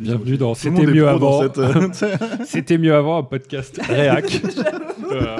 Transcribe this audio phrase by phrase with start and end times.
[0.00, 1.42] Bienvenue dans C'était mieux avant.
[1.42, 1.88] cette, euh,
[2.44, 4.40] C'était mieux avant, un podcast réac.
[5.00, 5.36] Voilà.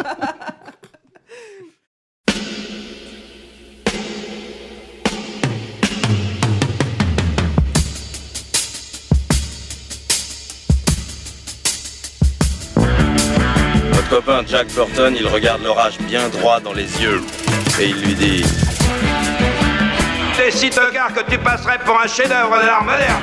[13.93, 17.21] Notre copain Jack Burton, il regarde l'orage bien droit dans les yeux
[17.81, 18.43] et il lui dit
[20.37, 23.23] T'es si tocard que tu passerais pour un chef-d'œuvre de l'art moderne.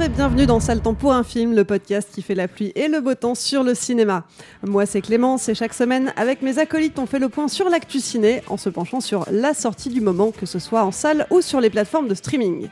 [0.00, 2.72] Bonjour et bienvenue dans Sale Temps pour un film, le podcast qui fait la pluie
[2.74, 4.24] et le beau temps sur le cinéma.
[4.66, 8.00] Moi c'est Clémence et chaque semaine avec mes acolytes on fait le point sur l'actu
[8.00, 11.42] ciné en se penchant sur la sortie du moment, que ce soit en salle ou
[11.42, 12.68] sur les plateformes de streaming.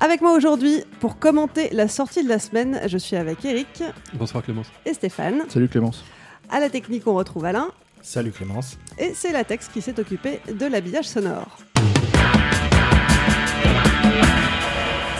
[0.00, 3.82] Avec moi aujourd'hui pour commenter la sortie de la semaine, je suis avec Eric
[4.12, 4.66] Bonsoir Clémence.
[4.84, 5.44] et Stéphane.
[5.48, 6.04] Salut Clémence.
[6.50, 7.68] À la technique on retrouve Alain
[8.02, 8.76] Salut Clémence.
[8.98, 11.56] et c'est Latex qui s'est occupé de l'habillage sonore.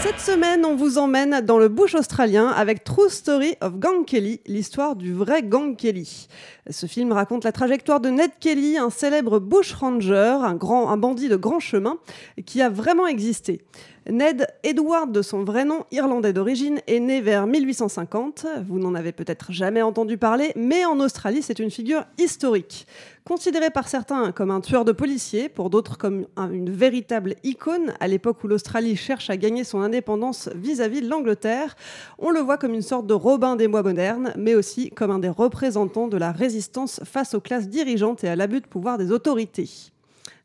[0.07, 4.41] Cette semaine, on vous emmène dans le bush australien avec True Story of Gang Kelly,
[4.47, 6.29] l'histoire du vrai Gang Kelly.
[6.71, 11.29] Ce film raconte la trajectoire de Ned Kelly, un célèbre bush ranger, un, un bandit
[11.29, 11.99] de grand chemin,
[12.45, 13.63] qui a vraiment existé.
[14.09, 18.47] Ned Edward, de son vrai nom irlandais d'origine, est né vers 1850.
[18.69, 22.87] Vous n'en avez peut-être jamais entendu parler, mais en Australie, c'est une figure historique.
[23.25, 27.95] Considéré par certains comme un tueur de policiers, pour d'autres comme un- une véritable icône
[27.99, 31.75] à l'époque où l'Australie cherche à gagner son indépendance vis-à-vis de l'Angleterre,
[32.21, 35.19] on le voit comme une sorte de Robin des mois modernes, mais aussi comme un
[35.19, 39.11] des représentants de la résistance face aux classes dirigeantes et à l'abus de pouvoir des
[39.11, 39.69] autorités.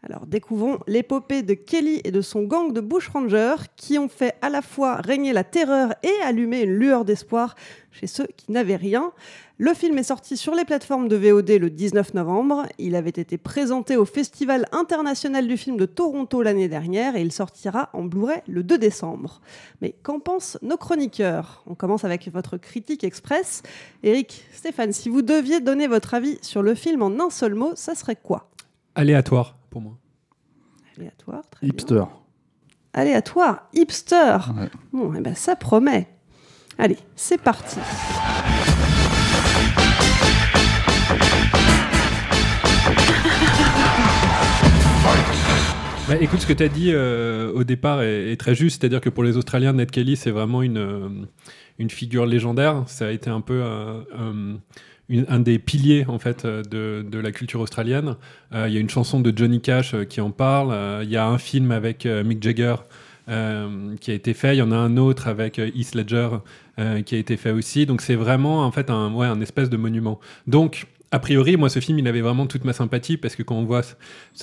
[0.03, 4.49] Alors découvrons l'épopée de Kelly et de son gang de bushrangers qui ont fait à
[4.49, 7.55] la fois régner la terreur et allumer une lueur d'espoir
[7.91, 9.11] chez ceux qui n'avaient rien.
[9.59, 12.65] Le film est sorti sur les plateformes de VOD le 19 novembre.
[12.79, 17.31] Il avait été présenté au Festival international du film de Toronto l'année dernière et il
[17.31, 19.39] sortira en Blu-ray le 2 décembre.
[19.81, 21.63] Mais qu'en pensent nos chroniqueurs?
[21.67, 23.61] On commence avec votre critique express.
[24.01, 27.73] Eric, Stéphane, si vous deviez donner votre avis sur le film en un seul mot,
[27.75, 28.49] ça serait quoi?
[28.95, 29.97] Aléatoire pour moi.
[30.97, 31.73] Aléatoire, très bien.
[31.73, 32.03] Hipster.
[32.93, 34.37] Aléatoire, hipster.
[34.55, 34.69] Ouais.
[34.91, 36.07] Bon, eh ben, ça promet.
[36.77, 37.79] Allez, c'est parti.
[46.07, 48.99] Bah, écoute, ce que tu as dit euh, au départ est, est très juste, c'est-à-dire
[48.99, 51.07] que pour les Australiens, Ned Kelly, c'est vraiment une, euh,
[51.79, 52.83] une figure légendaire.
[52.87, 54.55] Ça a été un peu euh, euh,
[55.27, 58.15] un des piliers en fait euh, de, de la culture australienne.
[58.53, 60.75] Euh, Il y a une chanson de Johnny Cash euh, qui en parle.
[61.03, 62.75] Il y a un film avec Mick Jagger
[63.27, 64.55] qui a été fait.
[64.55, 66.29] Il y en a un autre avec Heath Ledger
[67.05, 67.85] qui a été fait aussi.
[67.85, 70.19] Donc c'est vraiment en fait un, ouais, un espèce de monument.
[70.47, 73.55] Donc a priori, moi, ce film, il avait vraiment toute ma sympathie parce que quand
[73.55, 73.81] on voit,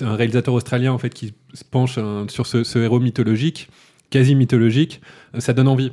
[0.01, 3.69] un réalisateur australien en fait qui se penche euh, sur ce, héros mythologique,
[4.11, 5.01] quasi mythologique,
[5.39, 5.91] ça donne envie.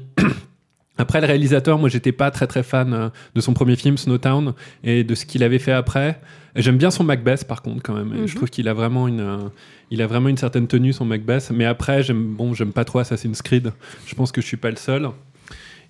[0.99, 4.55] Après, le réalisateur, moi, j'étais pas très très fan euh, de son premier film, Snowtown,
[4.83, 6.21] et de ce qu'il avait fait après.
[6.55, 8.09] J'aime bien son Macbeth, par contre, quand même.
[8.09, 8.27] Mhm.
[8.27, 9.49] Je trouve qu'il a vraiment une, euh,
[9.91, 11.51] il a vraiment une certaine tenue, son Macbeth.
[11.53, 13.73] Mais après, j'aime, bon, j'aime pas trop Assassin's Creed.
[14.07, 15.11] Je pense que je suis pas le seul.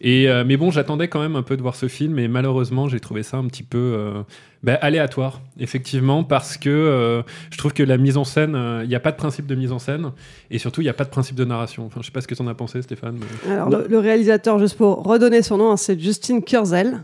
[0.01, 2.89] Et euh, mais bon, j'attendais quand même un peu de voir ce film, et malheureusement,
[2.89, 4.23] j'ai trouvé ça un petit peu euh,
[4.63, 8.89] bah, aléatoire, effectivement, parce que euh, je trouve que la mise en scène, euh, il
[8.89, 10.11] n'y a pas de principe de mise en scène,
[10.51, 11.87] et surtout, il n'y a pas de principe de narration.
[11.87, 13.19] Enfin, je sais pas ce que tu en as pensé, Stéphane.
[13.19, 17.03] mais- Alors, le, le réalisateur, juste pour redonner son nom, hein, c'est Justin Kurzel.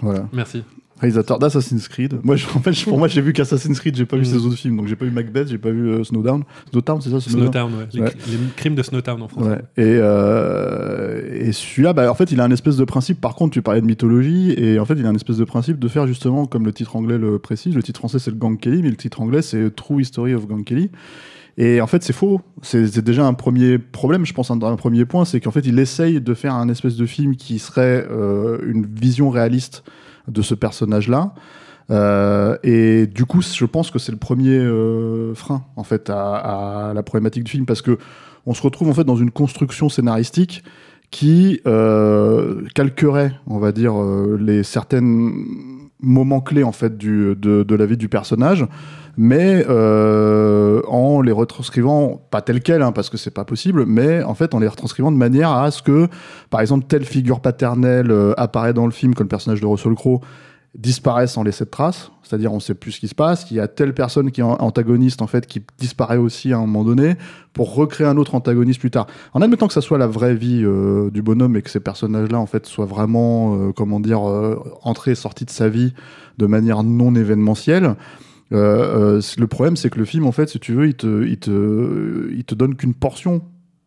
[0.00, 0.28] Voilà.
[0.32, 0.64] Merci.
[1.02, 2.14] Réalisateur d'Assassin's Creed.
[2.22, 4.24] Moi, je- en fait, je- pour moi, j'ai vu qu'Assassin's Creed, j'ai pas vu Mm.
[4.24, 4.76] ses autres films.
[4.78, 6.44] Donc, j'ai pas vu Macbeth, j'ai pas vu euh, Snowdown.
[6.70, 7.84] Snowtown, c'est ça Snowtown, ouais.
[7.92, 8.12] Les, Ouais.
[8.28, 9.44] les crimes de Snowtown en France.
[9.44, 9.58] Ouais.
[9.76, 13.20] Et, euh, et celui-là, bah, en fait, il a un espèce de principe.
[13.20, 15.78] Par contre, tu parlais de mythologie, et en fait, il a un espèce de principe
[15.78, 18.58] de faire justement, comme le titre anglais le précise, le titre français c'est le Gang
[18.58, 20.90] Kelly, mais le titre anglais c'est True History of Gang Kelly.
[21.58, 22.40] Et en fait, c'est faux.
[22.62, 25.66] C'est c'est déjà un premier problème, je pense, un, un premier point, c'est qu'en fait,
[25.66, 29.84] il essaye de faire un espèce de film qui serait euh, une vision réaliste
[30.28, 31.34] de ce personnage-là.
[31.90, 36.92] Euh, et du coup, je pense que c'est le premier euh, frein en fait à,
[36.94, 37.98] la problématique du film parce que
[38.46, 40.62] on se retrouve en fait dans une construction scénaristique
[41.10, 43.94] qui euh, calquerait, on va dire,
[44.38, 45.02] les certains
[46.00, 48.66] moments clés en fait de la vie du personnage,
[49.16, 54.22] mais euh, en les retranscrivant pas tel quel, hein, parce que c'est pas possible, mais
[54.22, 56.08] en fait en les retranscrivant de manière à ce que,
[56.50, 59.94] par exemple, telle figure paternelle euh, apparaît dans le film comme le personnage de Russell
[59.94, 60.20] Crowe
[60.74, 63.60] disparaissent sans laisser de traces, c'est-à-dire on sait plus ce qui se passe, il y
[63.60, 66.82] a telle personne qui est an- antagoniste en fait qui disparaît aussi à un moment
[66.82, 67.16] donné
[67.52, 69.06] pour recréer un autre antagoniste plus tard.
[69.34, 72.38] En admettant que ça soit la vraie vie euh, du bonhomme et que ces personnages-là
[72.38, 75.92] en fait soient vraiment euh, comment dire euh, entrés et sortis de sa vie
[76.38, 77.94] de manière non événementielle.
[78.52, 82.42] Euh, euh, le problème c'est que le film en fait si tu veux il te
[82.42, 83.42] te donne qu'une portion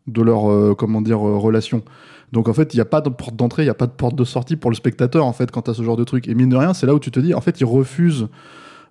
[0.08, 1.84] de leur euh, comment dire relation.
[2.32, 3.92] Donc en fait, il n'y a pas de porte d'entrée, il n'y a pas de
[3.92, 6.28] porte de sortie pour le spectateur en fait quand as ce genre de truc.
[6.28, 8.28] Et mine de rien, c'est là où tu te dis, en fait, ils refusent,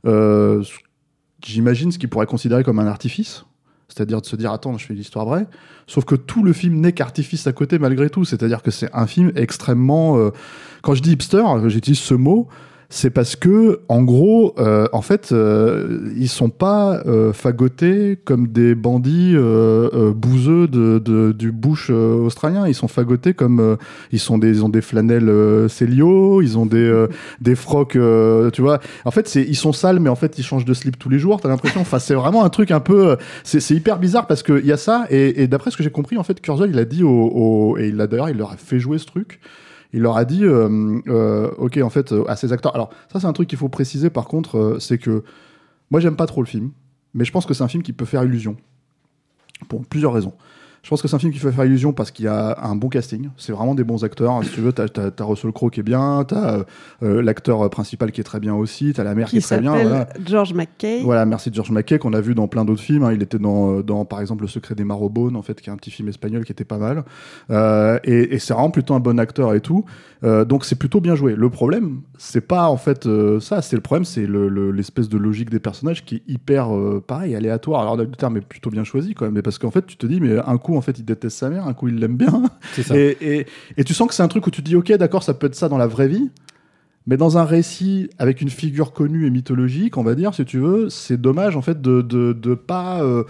[0.06, 0.62] euh,
[1.44, 3.44] j'imagine, ce qu'ils pourraient considérer comme un artifice.
[3.88, 5.47] C'est-à-dire de se dire, attends, je fais l'histoire vraie.
[5.87, 8.25] Sauf que tout le film n'est qu'artifice à côté malgré tout.
[8.25, 10.31] C'est-à-dire que c'est un film extrêmement...
[10.82, 12.49] Quand je dis hipster, j'utilise ce mot,
[12.96, 18.46] c'est parce que, en gros, euh, en fait, euh, ils sont pas euh, fagotés comme
[18.46, 22.69] des bandits euh, euh, bouseux de, de- du bush euh, australien.
[22.69, 23.76] Ils sont fagotés comme
[24.12, 27.06] ils sont des, ils ont des flanelles Célio, ils ont des
[27.41, 27.99] des frocs,
[28.52, 28.79] tu vois.
[29.05, 31.19] En fait, c'est ils sont sales, mais en fait, ils changent de slip tous les
[31.19, 31.41] jours.
[31.41, 31.81] T'as l'impression.
[31.81, 33.17] Enfin, c'est vraiment un truc un peu.
[33.43, 35.91] C'est hyper bizarre parce que il y a ça et, et d'après ce que j'ai
[35.91, 38.52] compris, en fait, Kurzweil, il a dit au, au- et il a d'ailleurs, il leur
[38.52, 39.41] a fait jouer ce truc.
[39.94, 42.75] Il leur a dit, euh, euh, ok, en fait, euh, à ces acteurs.
[42.75, 44.11] Alors, ça, c'est un truc qu'il faut préciser.
[44.11, 45.23] Par contre, c'est que
[45.93, 46.73] moi, j'aime pas trop le film,
[47.14, 48.56] mais je pense que c'est un film qui peut faire illusion
[49.69, 50.35] pour plusieurs raisons.
[50.85, 52.77] Je pense que c'est un film qui fait faire illusion parce qu'il y a un
[52.77, 53.31] bon casting.
[53.39, 54.45] C'est vraiment des bons acteurs.
[54.45, 56.65] Si tu veux, t'as as, Russell Crowe qui est bien, t'as euh,
[57.03, 59.61] euh, l'acteur principal qui est très bien aussi, t'as la mère qui, Qui est très
[59.61, 59.73] bien.
[59.73, 60.09] Voilà.
[60.27, 61.01] George McKay.
[61.03, 63.03] Voilà, merci George McKay qu'on a vu dans plein d'autres films.
[63.05, 63.13] hein.
[63.15, 65.73] Il était dans, euh, dans, par exemple, Le Secret des Marrowbones, en fait, qui est
[65.73, 67.05] un petit film espagnol qui était pas mal.
[67.51, 69.87] Euh, et et c'est vraiment plutôt un bon acteur et tout.
[70.23, 71.35] Euh, donc c'est plutôt bien joué.
[71.35, 73.09] Le problème, c'est pas en fait
[73.41, 73.63] ça.
[73.63, 76.69] C'est le problème, c'est le- le- l'espèce de logique des personnages qui est hyper
[77.07, 77.81] pareil, aléatoire.
[77.83, 80.07] Alors le terme est plutôt bien choisi quand même, mais parce qu'en fait, tu te
[80.07, 82.44] dis, mais un coup, en fait, il déteste sa mère, un coup, il l'aime bien.
[82.82, 82.97] Ça.
[82.97, 85.23] Et, et, et tu sens que c'est un truc où tu te dis, ok, d'accord,
[85.23, 86.31] ça peut être ça dans la vraie vie.
[87.06, 90.59] Mais dans un récit avec une figure connue et mythologique, on va dire, si tu
[90.59, 93.25] veux, c'est dommage en fait de de, de pas euh,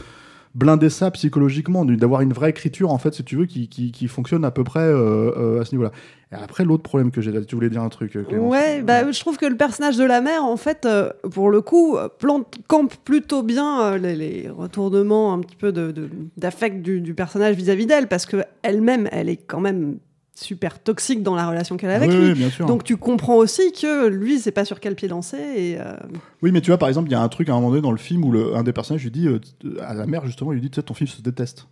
[0.55, 4.07] blinder ça psychologiquement, d'avoir une vraie écriture en fait, si tu veux, qui, qui, qui
[4.09, 5.91] fonctionne à peu près euh, euh, à ce niveau-là.
[6.33, 8.83] Et après, l'autre problème que j'ai là, tu voulais dire un truc, euh, Clémence Ouais,
[8.83, 11.97] bah, je trouve que le personnage de la mère, en fait, euh, pour le coup,
[12.19, 17.15] plante, campe plutôt bien les, les retournements un petit peu de- de- d'affect du, du
[17.15, 19.99] personnage vis-à-vis d'elle, parce que elle-même, elle est quand même
[20.35, 22.29] super toxique dans la relation qu'elle a avec Oui, lui.
[22.31, 22.67] oui, bien sûr.
[22.67, 25.39] Donc tu comprends aussi que lui, c'est pas sur quel pied danser.
[25.39, 25.95] Et, euh,
[26.43, 27.83] Oui, mais tu vois, par exemple, il y a un truc à un moment donné
[27.83, 29.39] dans le film où le, un des personnages lui dit euh,
[29.83, 31.69] à la mère, justement, il lui dit, tu sais, ton fils se déteste.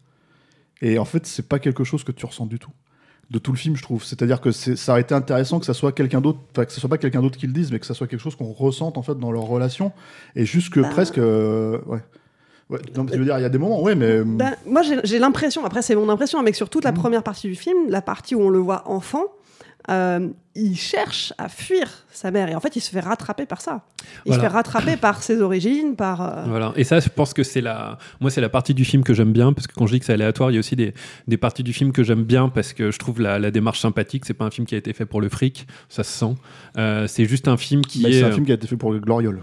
[0.80, 2.70] Et en fait, c'est pas quelque chose que tu ressens du tout.
[3.30, 4.04] De tout le film, je trouve.
[4.04, 6.80] C'est-à-dire que c'est- ça aurait été intéressant que ça soit quelqu'un d'autre, enfin, que ce
[6.80, 8.98] soit pas quelqu'un d'autre qui le dise, mais que ça soit quelque chose qu'on ressente,
[8.98, 9.92] en fait, dans leur relation.
[10.36, 10.88] Et juste que Bah.
[10.90, 11.18] presque.
[11.18, 12.00] euh, ouais.
[12.72, 14.22] Ouais, non, veux dire, il y a des moments, ouais, mais.
[14.24, 17.22] Ben, moi, j'ai l'impression, après c'est mon impression, hein, mais que sur toute la première
[17.22, 19.24] partie du film, la partie où on le voit enfant,
[19.90, 23.60] euh, il cherche à fuir sa mère et en fait il se fait rattraper par
[23.60, 23.80] ça.
[24.24, 24.36] Il Voilà.
[24.36, 26.20] se fait rattraper par ses origines, par...
[26.20, 26.72] euh, Voilà.
[26.76, 29.32] Et ça, je pense que c'est la, moi, c'est la partie du film que j'aime
[29.32, 30.94] bien parce que quand je dis que c'est aléatoire, il y a aussi des,
[31.26, 34.24] des parties du film que j'aime bien parce que je trouve la, la démarche sympathique.
[34.24, 36.34] C'est pas un film qui a été fait pour le fric, ça se sent.
[36.78, 38.12] Euh, c'est juste un film qui bah, est.
[38.20, 39.40] c'est un film qui a été fait pour le Gloriole.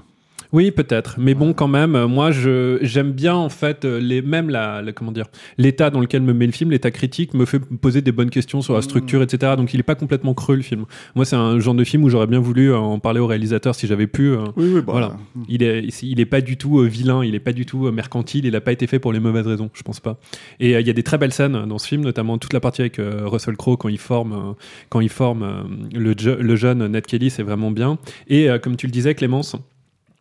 [0.51, 1.15] Oui, peut-être.
[1.19, 4.81] Mais bon, quand même, euh, moi, je j'aime bien en fait euh, les même la,
[4.81, 5.27] la- comment dire
[5.59, 8.61] l'état dans lequel me met le film, l'état critique me fait poser des bonnes questions
[8.63, 9.53] sur la structure, etc.
[9.57, 10.85] Donc, il est pas complètement creux le film.
[11.15, 13.75] Moi, c'est un genre de film où j'aurais bien voulu euh, en parler au réalisateur
[13.75, 14.31] si j'avais pu.
[14.31, 15.17] Oui, oui, bah, voilà.
[15.47, 18.55] Il est, il est pas du tout vilain, il est pas du tout mercantile, il
[18.55, 20.17] a pas été fait pour les mauvaises raisons, je pense pas.
[20.59, 22.59] Et euh, il y a des très belles scènes dans ce film, notamment toute la
[22.59, 24.53] partie avec euh, Russell Crowe quand il forme, euh,
[24.89, 27.99] quand il forme le, le jeune Ned Kelly, c'est vraiment bien.
[28.27, 29.55] Et comme tu le disais, Clémence.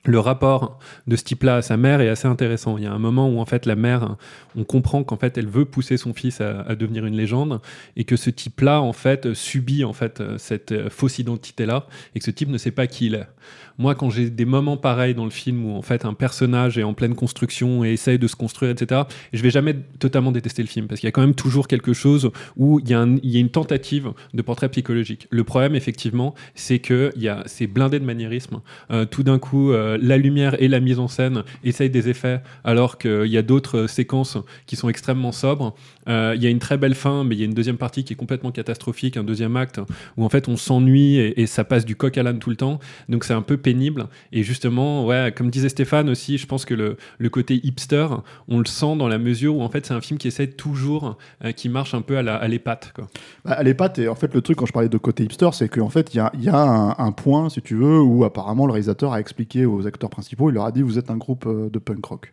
[0.05, 2.79] Le rapport de ce type-là à sa mère est assez intéressant.
[2.79, 4.17] Il y a un moment où en fait la mère,
[4.57, 7.61] on comprend qu'en fait elle veut pousser son fils à, devenir une légende
[7.97, 12.31] et que ce type-là en fait subit en fait cette fausse identité-là et que ce
[12.31, 13.27] type ne sait pas qui il est.
[13.79, 16.83] Moi, quand j'ai des moments pareils dans le film où en fait un personnage est
[16.83, 20.69] en pleine construction et essaye de se construire, etc., je vais jamais totalement détester le
[20.69, 23.51] film parce qu'il y a quand même toujours quelque chose où il y a, une
[23.51, 25.29] tentative de portrait psychologique.
[25.31, 27.13] Le problème, effectivement, c'est que
[27.47, 28.61] c'est blindé de maniérisme.
[28.91, 32.41] Euh, tout d'un coup, euh, la lumière et la mise en scène essayent des effets
[32.65, 35.75] alors qu'il y a d'autres euh, séquences qui sont extrêmement sobres.
[36.09, 38.05] Euh, Il y a une très belle fin, mais il y a une deuxième partie
[38.05, 39.81] qui est complètement catastrophique, un deuxième acte
[40.17, 42.57] où en fait on s'ennuie et, et ça passe du coq à l'âne tout le
[42.57, 42.81] temps.
[43.09, 44.07] Donc c'est un peu pénible.
[44.33, 48.07] Et justement, ouais, comme disait Stéphane aussi, je pense que le, le côté hipster,
[48.49, 51.19] on le sent dans la mesure où en fait c'est un film qui essaie toujours,
[51.45, 52.95] euh, qui marche un peu à la- à l'épate.
[53.45, 55.69] Bah, à l'épate, et en fait, le truc, quand je parlais de côté hipster, c'est
[55.69, 58.73] qu'en fait, il y a, y a un, point, si tu veux, où apparemment le
[58.73, 61.69] réalisateur a expliqué aux acteurs principaux, il leur a dit, vous êtes un groupe euh,
[61.69, 62.33] de punk rock.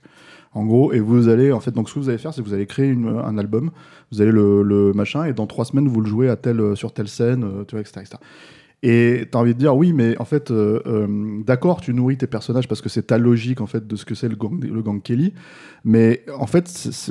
[0.53, 2.47] En gros, et vous allez, en fait, donc ce que vous allez faire, c'est que
[2.47, 3.71] vous allez créer un album,
[4.11, 6.93] vous allez le, le machin, et dans trois semaines, vous le jouez à telle, sur
[6.93, 7.99] telle scène, euh, tu vois, etc.
[8.01, 8.17] etc.
[8.87, 12.27] Et t'as envie de dire, oui, mais en fait, euh, euh, d'accord, tu nourris tes
[12.27, 14.81] personnages parce que c'est ta logique, en fait, de ce que c'est le gang, le
[14.83, 15.33] gang Kelly.
[15.83, 16.69] Mais en fait,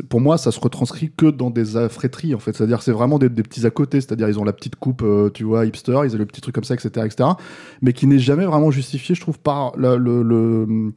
[0.09, 2.55] pour moi, ça se retranscrit que dans des affréteries, en fait.
[2.57, 4.01] C'est-à-dire, c'est vraiment des, des petits à côté.
[4.01, 6.55] C'est-à-dire, ils ont la petite coupe, euh, tu vois, hipster, ils ont le petit truc
[6.55, 7.31] comme ça, etc., etc.
[7.83, 10.23] Mais qui n'est jamais vraiment justifié, je trouve, par la- le.
[10.23, 10.93] le-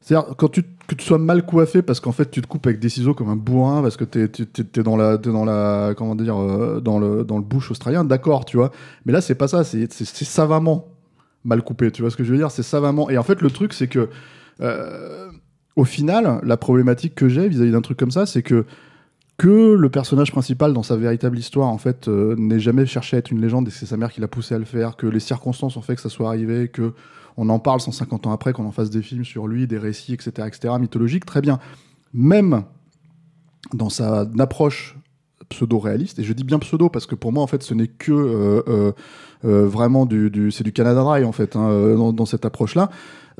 [0.00, 2.78] C'est-à-dire, quand tu, que tu sois mal coiffé parce qu'en fait, tu te coupes avec
[2.78, 5.94] des ciseaux comme un bourrin parce que t'es, t'es- t'es dans la, t'es dans la,
[5.96, 8.70] comment dire, euh, dans le, dans le bush australien, d'accord, tu vois.
[9.04, 9.90] Mais là, c'est pas ça, c'est
[10.24, 10.86] savamment
[11.44, 13.10] mal coupé, tu vois ce que je veux dire C'est savamment.
[13.10, 14.08] Et en fait, le truc, c'est que.
[14.60, 15.30] euh,
[15.76, 18.64] au final, la problématique que j'ai vis-à-vis d'un truc comme ça, c'est que
[19.38, 23.20] que le personnage principal dans sa véritable histoire en fait euh, n'ait jamais cherché à
[23.20, 25.20] être une légende et c'est sa mère qui l'a poussé à le faire, que les
[25.20, 26.92] circonstances ont fait que ça soit arrivé, que
[27.36, 30.12] on en parle 150 ans après, qu'on en fasse des films sur lui, des récits,
[30.12, 31.60] etc., etc., mythologiques, très bien.
[32.12, 32.64] Même
[33.72, 34.96] dans sa approche
[35.48, 38.12] pseudo-réaliste, et je dis bien pseudo parce que pour moi en fait ce n'est que
[38.12, 38.92] euh,
[39.44, 42.90] euh, vraiment du, c'est du Canada Dry en fait hein, dans, dans cette approche-là.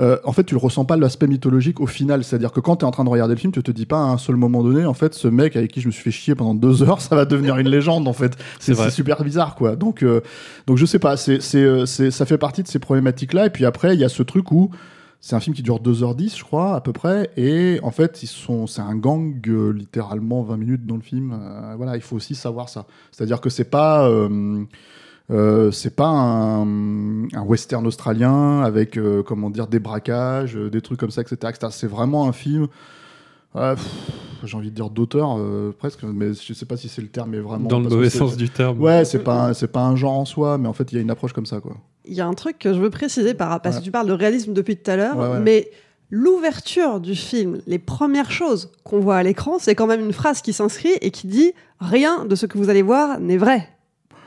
[0.01, 2.23] Euh, en fait, tu le ressens pas l'aspect mythologique au final.
[2.23, 3.99] C'est-à-dire que quand tu es en train de regarder le film, tu te dis pas
[3.99, 6.11] à un seul moment donné, en fait, ce mec avec qui je me suis fait
[6.13, 8.37] chier pendant deux heures, ça va devenir une légende, en fait.
[8.61, 9.75] C'est super bizarre, quoi.
[9.77, 10.21] Donc, euh,
[10.67, 13.47] donc je sais pas, euh, c'est- ça fait partie de ces problématiques-là.
[13.47, 14.71] Et puis après, il y a ce truc où
[15.21, 17.31] c'est un film qui dure 2h10, je crois, à peu près.
[17.37, 21.33] Et en fait, ils sont, c'est un gang, euh, littéralement 20 minutes dans le film.
[21.33, 22.87] Euh, voilà, il faut aussi savoir ça.
[23.11, 24.09] C'est-à-dire que c'est pas.
[24.09, 24.63] euh,
[25.31, 30.81] euh, c'est pas un, un western australien avec euh, comment dire des braquages, euh, des
[30.81, 31.37] trucs comme ça, etc.
[31.51, 31.69] etc.
[31.71, 32.69] C'est vraiment un film.
[33.57, 33.77] euh,
[34.45, 37.31] J'ai envie de dire d'auteur euh, presque, mais je sais pas si c'est le terme,
[37.31, 37.69] mais vraiment.
[37.69, 38.81] Dans le mauvais sens du terme.
[38.81, 40.99] Ouais, c'est pas un- c'est pas un genre en soi, mais en fait il y
[40.99, 41.77] a une approche comme ça quoi.
[42.07, 43.81] Il y a un truc que je veux préciser par rapport, parce Ouais.
[43.83, 45.41] que tu parles de réalisme depuis tout à l'heure, Ouais, ouais.
[45.41, 45.71] mais
[46.11, 50.41] l'ouverture du film, les premières choses qu'on voit à l'écran, c'est quand même une phrase
[50.41, 53.69] qui s'inscrit et qui dit rien de ce que vous allez voir n'est vrai.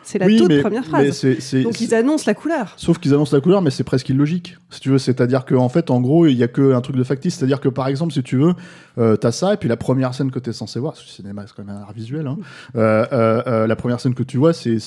[0.03, 1.23] C'est la Oui, toute mais- première phrase.
[1.63, 2.73] Donc ils annoncent la couleur.
[2.77, 4.97] Sauf qu'ils annoncent la couleur, mais c'est presque illogique, si tu veux.
[4.97, 7.35] C'est-à-dire qu'en fait, en gros, il y a qu'un truc de factice.
[7.35, 8.53] C'est-à-dire que, par exemple, si tu veux,
[8.97, 11.13] euh, t'as ça, et puis la première scène que t'es censé voir, parce que le
[11.13, 12.37] cinéma, c'est quand même un art visuel, hein,
[12.75, 14.77] euh, euh, euh, la première scène que tu vois, c'est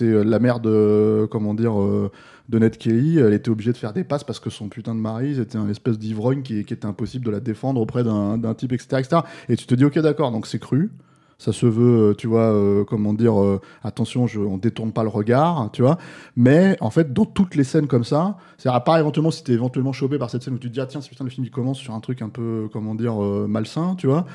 [0.00, 1.74] la mère de, comment dire,
[2.48, 3.18] de Ned Kelly.
[3.18, 5.68] Elle était obligée de faire des passes parce que son putain de mari, c'était un
[5.68, 9.22] espèce d'ivrogne qui, qui était impossible de la défendre auprès d'un d'un type, etc., etc.
[9.48, 10.90] Et tu te dis, ok, d'accord, donc c'est cru.
[11.40, 15.04] Ça se veut, euh, tu vois, euh, comment dire, euh, attention, je, on détourne pas
[15.04, 15.96] le regard, tu vois.
[16.34, 19.52] Mais en fait, dans toutes les scènes comme ça, c'est à part éventuellement si t'es
[19.52, 21.78] éventuellement chopé par cette scène où tu te dis, ah tiens, le film il commence
[21.78, 24.26] sur un truc un peu, comment dire, malsain, tu vois.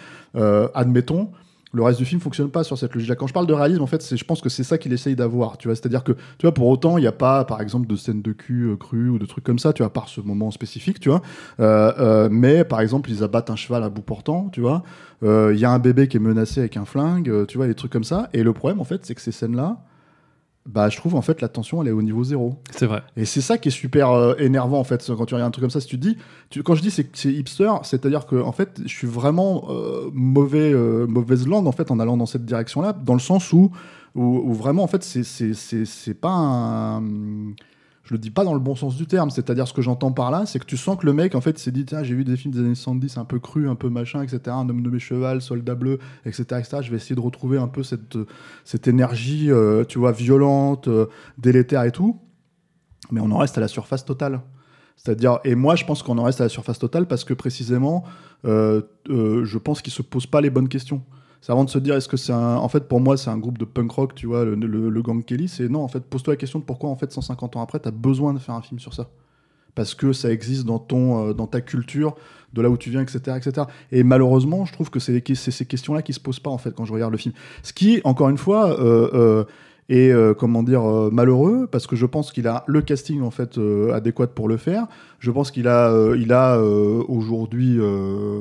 [0.73, 1.31] Admettons.
[1.75, 3.15] Le reste du film fonctionne pas sur cette logique-là.
[3.15, 5.57] Quand je parle de réalisme, en fait, je pense que c'est ça qu'il essaye d'avoir,
[5.57, 5.75] tu vois.
[5.75, 8.31] C'est-à-dire que, tu vois, pour autant, il n'y a pas, par exemple, de scènes de
[8.31, 10.99] cul euh, crues ou de trucs comme ça, tu vois, à part ce moment spécifique,
[10.99, 11.23] tu vois.
[11.59, 14.83] Euh, euh, mais, par exemple, ils abattent un cheval à bout portant, tu vois.
[15.23, 17.73] Euh, Il y a un bébé qui est menacé avec un flingue, tu vois, des
[17.73, 18.29] trucs comme ça.
[18.33, 19.79] Et le problème, en fait, c'est que ces scènes-là,
[20.65, 22.55] bah, je trouve, en fait, la tension, elle est au niveau zéro.
[22.71, 23.03] C'est vrai.
[23.17, 25.63] Et c'est ça qui est super euh, énervant en fait quand tu regardes un truc
[25.63, 25.81] comme ça.
[25.81, 26.17] Si tu te dis,
[26.49, 30.09] tu- quand je dis c'est c'est hipster, c'est-à-dire que en fait, je suis vraiment euh,
[30.13, 33.71] mauvais, euh, mauvaise langue en fait en allant dans cette direction-là, dans le sens où,
[34.15, 37.01] où, où vraiment en fait c'est c'est c'est c'est pas un
[38.03, 40.29] je le dis pas dans le bon sens du terme, c'est-à-dire ce que j'entends par
[40.29, 42.25] là, c'est que tu sens que le mec en fait s'est dit tiens j'ai vu
[42.25, 44.41] des films des années 70 un peu crus, un peu machin, etc.
[44.47, 46.77] Un homme nommé cheval, soldat bleu, etc., etc.
[46.81, 48.17] Je vais essayer de retrouver un peu cette
[48.65, 51.07] cette énergie, euh, tu vois, violente, euh,
[51.37, 52.19] délétère et tout
[53.11, 54.41] mais on en reste à la surface totale.
[54.95, 58.03] C'est-à-dire, et moi je pense qu'on en reste à la surface totale parce que précisément,
[58.45, 61.03] euh, euh, je pense qu'ils se posent pas les bonnes questions.
[61.43, 62.55] C'est avant de se dire, est-ce que c'est un.
[62.55, 65.49] En fait, pour moi, c'est un groupe de punk rock, tu vois, le, gang Kelly.
[65.49, 67.87] C'est non, en fait, pose-toi la question de pourquoi, en fait, 150 ans après, tu
[67.89, 69.09] as besoin de faire un film sur ça.
[69.75, 72.15] Parce que ça existe dans, ton, euh, dans ta culture,
[72.53, 73.35] de là où tu viens, etc.
[73.35, 73.67] etc.
[73.91, 76.85] Et malheureusement, je trouve que c'est ces questions-là qui se posent pas, en fait, quand
[76.85, 77.33] je regarde le film.
[77.61, 79.43] Ce qui, encore une fois, euh, euh,
[79.89, 83.59] est, comment dire, malheureux, parce que je pense qu'il a le casting, en fait,
[83.93, 84.87] adéquat pour le faire.
[85.19, 87.79] Je pense qu'il a, il a aujourd'hui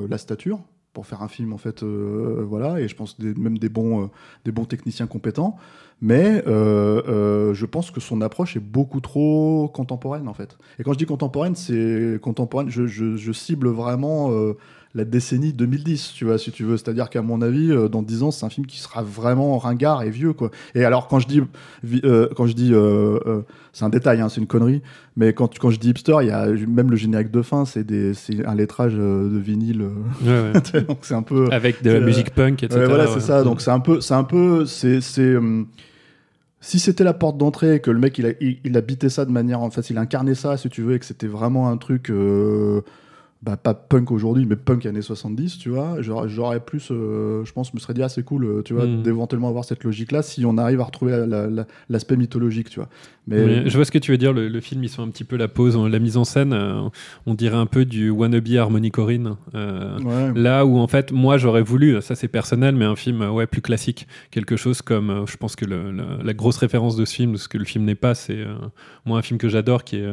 [0.08, 0.60] la stature
[0.92, 4.06] pour faire un film en fait euh, voilà et je pense même des bons euh,
[4.44, 5.56] des bons techniciens compétents.
[6.04, 10.58] Mais euh, euh, je pense que son approche est beaucoup trop contemporaine en fait.
[10.80, 14.54] Et quand je dis contemporaine c'est contemporaine je, cible vraiment euh,
[14.94, 16.76] la décennie 2010, tu vois, si tu veux.
[16.76, 20.02] C'est-à-dire qu'à mon avis, euh, dans 10 ans, c'est un film qui sera vraiment ringard
[20.02, 20.50] et vieux, quoi.
[20.74, 21.40] Et alors, quand je dis,
[22.04, 24.82] euh, quand je dis, euh, c'est un détail, hein, c'est une connerie,
[25.16, 27.86] mais quand, quand je dis hipster, il y a même le générique de fin, c'est
[28.44, 29.82] un lettrage de vinyle.
[30.22, 30.80] Ouais, ouais.
[30.88, 31.48] donc c'est un peu.
[31.50, 32.80] Avec de la musique punk, etc.
[32.80, 33.42] Ouais, voilà, c'est ça.
[33.42, 35.68] Donc c'est un peu, c'est un peu, c'est, hum,
[36.60, 39.24] si c'était la porte d'entrée, et que le mec il, a, il, il habitait ça
[39.24, 41.78] de manière, en fait, il incarnait ça, si tu veux, et que c'était vraiment un
[41.78, 42.82] truc, euh,
[43.42, 47.74] bah, pas punk aujourd'hui, mais punk années 70, tu vois, j'aurais, plus, euh, je pense,
[47.74, 49.02] me serait dit, ah, c'est cool, euh, tu vois, Mm.
[49.02, 52.78] d'éventuellement avoir cette logique-là, si on arrive à retrouver la- la- la- l'aspect mythologique, tu
[52.78, 52.88] vois.
[53.26, 54.32] Mais, je vois ce que tu veux dire.
[54.32, 56.52] Le, le film, ils sont un petit peu la pose, la mise en scène.
[56.52, 56.82] euh,
[57.26, 59.36] on dirait un peu du wannabe Harmony Corinne.
[59.54, 60.32] euh, ouais.
[60.40, 63.60] Là où en fait, moi j'aurais voulu, ça c'est personnel, mais un film ouais plus
[63.60, 67.36] classique, quelque chose comme, je pense que le- le- la grosse référence de ce film,
[67.36, 68.44] ce que le film n'est pas, c'est
[69.06, 70.06] moi un film que j'adore qui est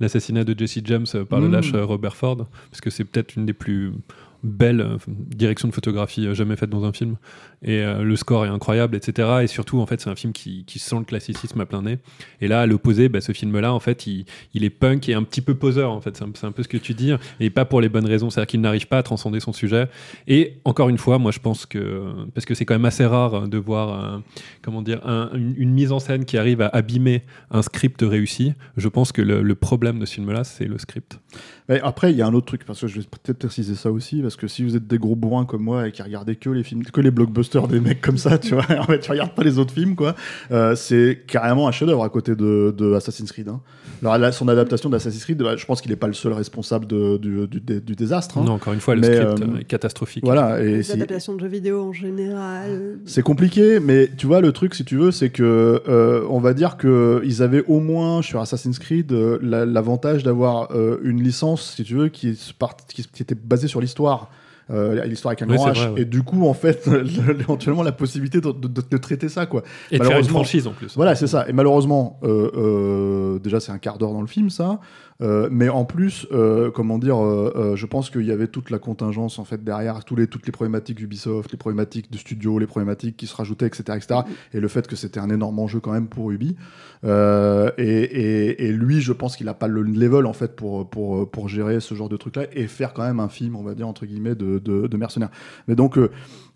[0.00, 1.52] l'assassinat de Jesse James par le Mm.
[1.52, 3.92] lâche Robert Ford, parce que c'est peut-être une des plus
[4.42, 7.16] belles euh, directions de photographie euh, jamais faites dans un film,
[7.62, 9.40] et euh, le score est incroyable, etc.
[9.42, 11.98] Et surtout en fait c'est un film qui, sent le classicisme à plein nez.
[12.40, 15.22] Et là à l'opposé, bah, ce film-là en fait il, il est punk et un
[15.22, 17.80] petit peu poseur en fait, c'est un, peu ce que tu dis, et pas pour
[17.80, 19.88] les bonnes raisons, c'est-à-dire qu'il n'arrive pas à transcender son sujet.
[20.26, 22.04] Et encore une fois, moi je pense que
[22.34, 24.22] parce que c'est quand même assez rare de voir
[24.62, 28.54] comment dire un- une, mise en scène qui arrive à abîmer un script réussi.
[28.76, 31.18] Je pense que le, problème de ce film-là, c'est le script.
[31.82, 34.22] Après, il y a un autre truc, parce que je vais peut-être préciser ça aussi,
[34.28, 36.62] parce que si vous êtes des gros bourrins comme moi et qui regardez que les
[36.62, 39.42] films, que les blockbusters des mecs comme ça, tu vois, en fait, tu regardes pas
[39.42, 40.14] les autres films, quoi,
[40.50, 43.48] euh, c'est carrément un chef-d'œuvre à côté de, de Assassin's Creed.
[43.48, 43.60] hein.
[44.02, 46.86] Alors, là, son adaptation d'Assassin's Creed, bah, je pense qu'il est pas le seul responsable
[46.86, 48.36] de- du, du- du- du désastre.
[48.38, 48.44] hein.
[48.44, 50.22] Non, encore une fois, le Mais, script euh, est catastrophique.
[50.24, 52.98] Voilà, et Les si- adaptations de jeux vidéo en général.
[53.06, 56.52] c'est compliqué, mais tu vois, le truc, si tu veux, c'est que euh, on va
[56.54, 61.22] dire que ils avaient au moins sur Assassin's Creed euh, la- l'avantage d'avoir euh, une
[61.22, 62.10] licence, si tu veux,
[62.58, 64.17] part- qui était basée sur l'histoire.
[64.70, 66.00] Euh, l'histoire avec un Oui, grand H vrai, ouais.
[66.02, 66.86] et du coup en fait
[67.40, 70.72] éventuellement la possibilité de, de- de traiter ça quoi Et de faire une franchise en
[70.72, 70.94] plus.
[70.94, 71.48] voilà, c'est ça.
[71.48, 74.80] Et malheureusement, euh, euh, déjà, c'est un quart d'heure dans le film, ça.
[75.20, 78.78] Euh, mais en plus, euh, comment dire, euh, je pense qu'il y avait toute la
[78.78, 82.66] contingence en fait derrière, tous les, toutes les problématiques Ubisoft, les problématiques du studio, les
[82.68, 84.20] problématiques qui se rajoutaient, etc., etc.
[84.54, 86.56] Et le fait que c'était un énorme enjeu quand même pour Ubi.
[87.04, 91.28] Et, et- et lui, je pense qu'il n'a pas le level en fait pour, pour,
[91.30, 93.88] pour gérer ce genre de truc-là et faire quand même un film, on va dire
[93.88, 95.30] entre guillemets, de, de, de mercenaires.
[95.66, 96.10] Mais donc, euh,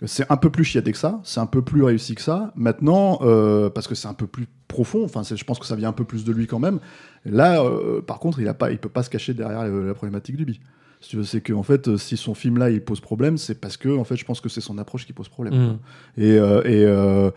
[0.05, 2.53] c'est un peu plus chiadé que ça, c'est un peu plus réussi que ça.
[2.57, 5.91] Maintenant, euh, parce que c'est un peu plus profond, enfin, je pense que ça vient
[5.91, 6.81] un peu plus de lui quand même.
[7.25, 10.61] Là, euh, par contre, il il peut pas se cacher derrière la problématique du bi.
[11.25, 14.05] C'est que en fait, si son film là, il pose problème, c'est parce que en
[14.05, 15.55] fait, je pense que c'est son approche qui pose problème.
[15.55, 15.67] Mm.
[15.67, 15.79] quoi.
[16.17, 17.31] Et, euh, et euh,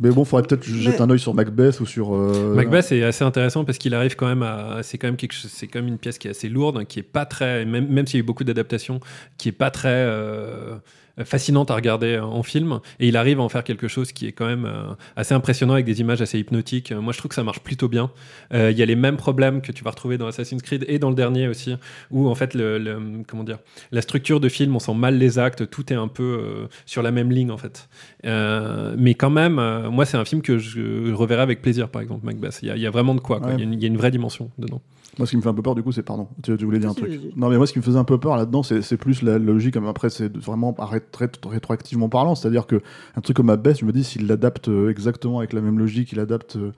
[0.00, 2.14] mais bon, faudrait peut-être jeter un œil sur Macbeth ou sur.
[2.14, 4.78] euh, Macbeth est assez intéressant parce qu'il arrive quand même à.
[4.82, 5.50] C'est quand même quelque chose.
[5.52, 7.64] C'est quand même une pièce qui est assez lourde, qui est pas très.
[7.64, 9.00] Même, même s'il y a eu beaucoup d'adaptations,
[9.38, 10.76] qui est pas très euh,
[11.24, 12.80] fascinante à regarder en film.
[13.00, 15.74] Et il arrive à en faire quelque chose qui est quand même euh, assez impressionnant
[15.74, 16.92] avec des images assez hypnotiques.
[16.92, 18.10] Moi, je trouve que ça marche plutôt bien.
[18.54, 20.98] Euh, Il y a les mêmes problèmes que tu vas retrouver dans Assassin's Creed et
[20.98, 21.74] dans le dernier aussi,
[22.10, 23.58] où en fait, le, le- comment dire,
[23.92, 27.02] la structure de film, on sent mal les actes, tout est un peu euh, sur
[27.02, 27.88] la même ligne en fait.
[28.24, 32.02] Euh, mais quand même, euh, moi, c'est un film que je reverrai avec plaisir, par
[32.02, 32.58] exemple, Macbeth.
[32.62, 33.40] Il y a, il y a vraiment de quoi.
[33.40, 33.56] Ouais.
[33.56, 34.80] Y il y a une vraie dimension dedans.
[35.16, 36.28] Moi, ce qui me fait un peu peur, du coup, c'est pardon.
[36.44, 37.10] Tu, tu voulais dire un truc.
[37.36, 39.38] Non, mais moi, ce qui me faisait un peu peur là-dedans, c'est c'est plus la
[39.38, 39.76] logique.
[39.76, 42.80] mais Après, c'est vraiment ré- ré- rétroactivement parlant, c'est-à-dire que
[43.16, 46.12] un truc comme Macbeth, je me dis s'il l'adapte euh, exactement avec la même logique,
[46.12, 46.70] il adapte euh,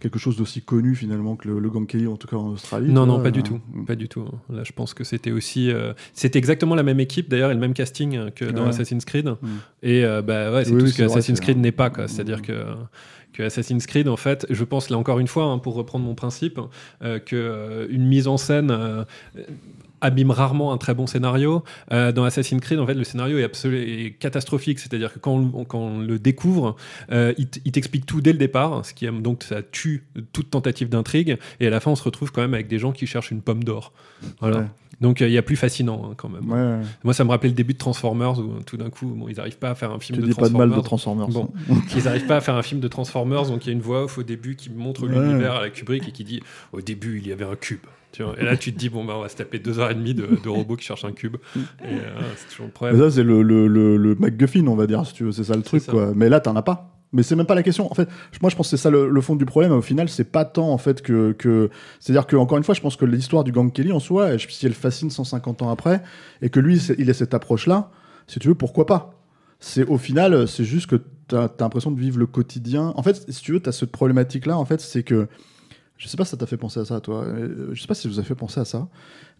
[0.00, 2.90] quelque chose d'aussi connu finalement que le, le Gang Kelly, en tout cas en Australie.
[2.92, 3.60] Non, non, vois, pas du euh, tout.
[3.86, 4.24] Pas du tout.
[4.50, 5.70] Là, je pense que c'était aussi.
[5.70, 8.68] euh, c'était exactement la même équipe, d'ailleurs, et le même casting euh, que dans Ouais.
[8.70, 9.26] Assassin's Creed.
[9.28, 9.46] Mm.
[9.84, 11.72] Et euh, bah, ouais, c'est Oui, tout oui, ce c'est que vrai, Assassin's Creed n'est
[11.72, 11.90] pas.
[11.90, 12.08] quoi.
[12.08, 12.52] C'est-à-dire que.
[13.44, 16.60] Assassin's Creed, en fait, je pense là encore une fois, hein, pour reprendre mon principe,
[17.02, 19.04] euh, que euh, mise en scène euh,
[20.00, 21.64] abîme rarement un très bon scénario.
[21.92, 25.32] Euh, dans Assassin's Creed, en fait, le scénario est, absolu- est catastrophique, c'est-à-dire que quand
[25.32, 26.76] on, quand on le découvre,
[27.10, 31.38] euh, il t'explique tout dès le départ, ce qui donc ça tue toute tentative d'intrigue,
[31.60, 33.42] et à la fin, on se retrouve quand même avec des gens qui cherchent une
[33.42, 33.92] pomme d'or.
[34.40, 34.58] Voilà.
[34.58, 34.66] Ouais.
[35.00, 36.50] Donc euh, il y a plus fascinant hein, quand même.
[36.50, 36.86] Ouais, ouais.
[37.04, 39.58] Moi, ça me rappelait le début de Transformers où tout d'un coup, bon, ils n'arrivent
[39.58, 40.68] pas à faire un film de dis pas de Transformers.
[40.68, 41.28] mal de Transformers.
[41.28, 41.52] Bon,
[41.94, 44.04] ils n'arrivent pas à faire un film de Transformers, donc il y a une voix
[44.04, 46.40] off au début qui montre l'univers à la Kubrick et qui dit
[46.72, 47.80] au début il y avait un cube.
[48.16, 49.90] Tu vois, et là tu te dis bon bah on va se taper deux heures
[49.90, 51.36] et demie de, de robots qui cherchent un cube.
[51.84, 52.98] Et euh, c'est toujours le Mais problème.
[52.98, 55.54] ça, c'est le, le, le, le MacGuffin, on va dire, si tu veux, c'est ça
[55.54, 55.92] le truc, ça.
[55.92, 56.12] quoi.
[56.14, 56.92] Mais là, t'en as pas.
[57.12, 57.90] Mais c'est même pas la question.
[57.90, 58.08] En fait,
[58.40, 59.72] moi, je pense que c'est ça le, le fond du problème.
[59.72, 61.32] Au final, c'est pas tant, en fait, que.
[61.32, 61.68] que...
[62.00, 64.64] C'est-à-dire que, encore une fois, je pense que l'histoire du gang Kelly, en soi, si
[64.64, 66.02] elle fascine 150 ans après,
[66.40, 67.90] et que lui, il a cette approche-là,
[68.26, 69.12] si tu veux, pourquoi pas?
[69.60, 70.96] C'est Au final, c'est juste que
[71.28, 72.92] t'as as, l'impression de vivre le quotidien.
[72.96, 75.28] En fait, si tu veux, t'as cette problématique-là, en fait, c'est que.
[75.96, 77.24] Je sais pas si ça t'a fait penser à ça, toi.
[77.24, 78.86] Euh, Je sais pas si vous avez fait penser à ça,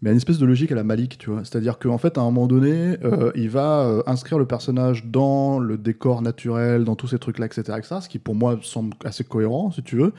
[0.01, 1.41] mais a une espèce de logique à la Malik, tu vois.
[1.43, 5.59] C'est-à-dire qu'en fait, à un moment donné, euh, il va euh, inscrire le personnage dans
[5.59, 9.23] le décor naturel, dans tous ces trucs-là, etc., etc., ce qui pour moi semble assez
[9.23, 10.13] cohérent, si tu veux.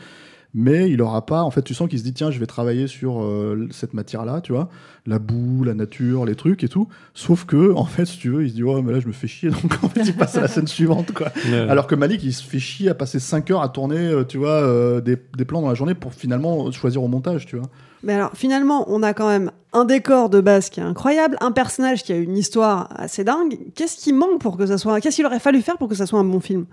[0.54, 1.42] Mais il aura pas.
[1.42, 4.40] En fait, tu sens qu'il se dit tiens, je vais travailler sur euh, cette matière-là,
[4.40, 4.70] tu vois,
[5.06, 6.88] la boue, la nature, les trucs et tout.
[7.12, 9.12] Sauf que, en fait, si tu veux, il se dit oh, mais là, je me
[9.12, 9.50] fais chier.
[9.62, 11.28] Donc, en fait, il passe à la scène suivante, quoi.
[11.50, 11.58] Ouais.
[11.58, 14.38] Alors que Malik, il se fait chier à passer 5 heures à tourner, euh, tu
[14.38, 17.68] vois, euh, des, des plans dans la journée pour finalement choisir au montage, tu vois.
[18.02, 21.52] Mais alors, finalement, on a quand même un décor de base qui est incroyable, un
[21.52, 23.58] personnage qui a une histoire assez dingue.
[23.74, 25.00] Qu'est-ce qui manque pour que ça soit.
[25.00, 26.64] Qu'est-ce qu'il aurait fallu faire pour que ça soit un bon film?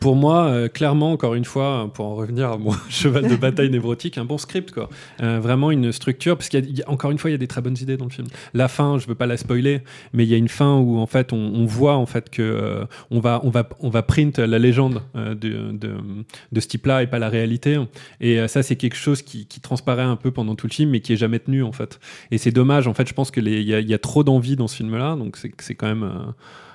[0.00, 3.68] Pour moi, euh, clairement, encore une fois, pour en revenir à mon cheval de bataille
[3.68, 4.88] névrotique, un bon script, quoi.
[5.22, 7.32] Euh, vraiment une structure, parce qu'il y a- il y a, encore une fois, il
[7.32, 8.28] y a des très bonnes idées dans le film.
[8.54, 11.06] La fin, je veux pas la spoiler, mais il y a une fin où en
[11.06, 14.58] fait, on, voit en fait que euh, on va, on va, on va print la
[14.60, 17.76] légende de, de, ce type-là et pas la réalité.
[18.20, 21.00] Et ça, c'est quelque chose qui, qui transparaît un peu pendant tout le film, mais
[21.00, 21.98] qui est jamais tenu en fait.
[22.30, 22.86] Et c'est dommage.
[22.88, 24.66] En fait, je pense que les- il y, a- il y a trop d'envie dans
[24.68, 26.02] ce film-là, donc c'est quand même.
[26.04, 26.30] euh,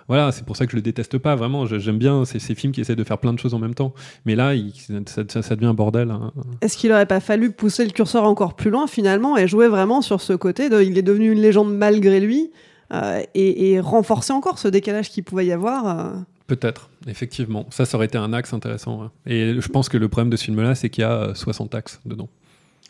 [0.08, 1.66] voilà, c'est pour ça que je le déteste pas, vraiment.
[1.68, 3.94] J'aime bien ces, ces films qui essaient de faire plein de choses en même temps.
[4.26, 4.74] Mais là, il-
[5.06, 6.12] ça, ça- ça devient un bordel.
[6.12, 6.34] hein.
[6.62, 10.02] Est-ce qu'il aurait pas fallu pousser le curseur encore plus loin finalement et jouer vraiment
[10.02, 12.52] sur ce côté de il est devenu une légende malgré lui
[12.94, 16.14] euh, et, et renforcer encore ce décalage qu'il pouvait y avoir euh.
[16.48, 17.66] Peut-être, effectivement.
[17.70, 19.04] Ça, ça aurait été un axe intéressant.
[19.04, 19.08] ouais.
[19.34, 21.74] Et je pense que le problème de ce film-là, c'est qu'il y a euh, 60
[21.76, 22.28] axes dedans.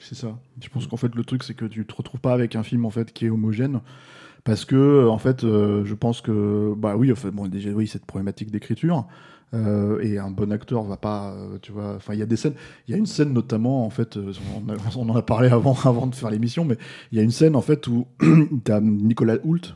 [0.02, 0.40] C'est ça.
[0.60, 2.86] Je pense qu'en fait, le truc, c'est que tu te retrouves pas avec un film
[2.86, 3.82] en fait qui est homogène.
[4.44, 7.88] Parce que, en fait, euh, je pense que, bah oui, en fait, bon, déjà, oui,
[7.88, 9.08] cette problématique d'écriture.
[9.54, 11.96] euh, et un bon acteur va pas, euh, tu vois.
[11.98, 12.56] Enfin, il y a des scènes.
[12.88, 14.34] Il y a une scène notamment, en fait, euh,
[14.98, 16.78] on en a parlé avant, avant de faire l'émission, mais
[17.12, 18.08] il y a une scène en fait où
[18.66, 19.76] tu as Nicolas Hoult,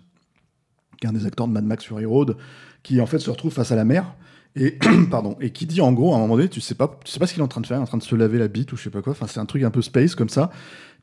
[0.99, 2.37] qui est un des acteurs de Mad Max Fury Road,
[2.83, 4.15] qui en fait se retrouve face à la mer
[4.55, 4.77] et
[5.11, 7.19] pardon et qui dit en gros à un moment donné tu sais pas tu sais
[7.19, 8.71] pas ce qu'il est en train de faire en train de se laver la bite
[8.73, 9.11] ou je sais pas quoi.
[9.11, 10.49] Enfin c'est un truc un peu space comme ça.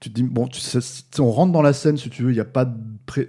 [0.00, 0.78] Tu te dis bon tu sais,
[1.20, 2.66] on rentre dans la scène si tu veux y a pas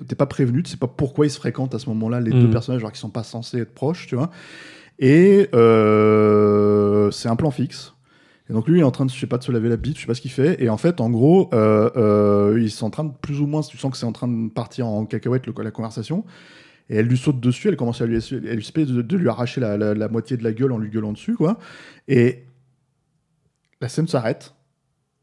[0.08, 2.46] t'es pas prévenu tu sais pas pourquoi ils se fréquentent à ce moment-là les deux
[2.48, 2.52] Mhm.
[2.52, 4.32] personnages alors qu'ils sont pas censés être proches tu vois.
[5.00, 7.94] Et euh, c'est un plan fixe.
[8.50, 9.78] Et donc lui il est en train de je sais pas de se laver la
[9.78, 10.62] bite je sais pas ce qu'il fait.
[10.62, 13.62] Et en fait en gros euh, euh, ils sont en train de plus ou moins
[13.62, 16.26] tu sens que c'est en train de partir en cacahuète le- la conversation
[16.90, 19.62] et elle lui saute dessus, elle commence à lui, elle essaie de, de lui arracher
[19.62, 21.58] la, la- la moitié de la gueule en lui gueulant dessus, quoi.
[22.08, 22.44] Et
[23.82, 24.54] la scène s'arrête.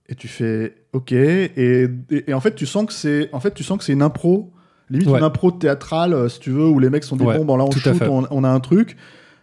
[0.09, 1.12] Et tu fais OK.
[1.12, 3.92] Et, et- et en fait, tu sens que c'est, en fait, tu sens que c'est
[3.92, 4.53] une impro,
[4.88, 5.18] limite Ouais.
[5.18, 7.44] une impro théâtrale, euh, si tu veux, où les mecs sont des Ouais, bons.
[7.44, 8.96] Bon, là, à shoot, on, on a un truc.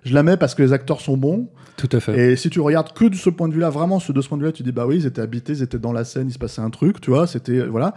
[0.04, 1.50] Je la mets parce que les acteurs sont bons.
[1.78, 2.32] Tout à fait.
[2.32, 4.38] Et si tu regardes que de ce point de vue-là, vraiment, ce- de ce point
[4.38, 6.34] de vue-là, tu dis bah oui, ils étaient habités, ils étaient dans la scène, il
[6.34, 7.94] se passait un truc, tu vois, c'était voilà.